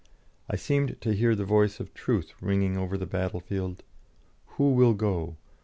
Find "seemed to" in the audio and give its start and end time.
0.55-1.13